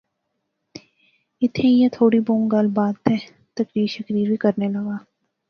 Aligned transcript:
ایتھیں 1.41 1.69
ایہہ 1.71 1.89
تھوڑی 1.97 2.19
بہوں 2.27 2.45
گل 2.53 2.67
بات 2.77 2.95
تہ 3.05 3.13
تقریر 3.57 3.87
شقریر 3.95 4.27
وی 4.29 4.37
کرنے 4.43 4.67
لاغا 4.73 4.97